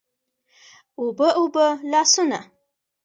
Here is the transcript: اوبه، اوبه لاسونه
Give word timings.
اوبه، 0.99 1.27
اوبه 1.39 1.65
لاسونه 1.91 2.39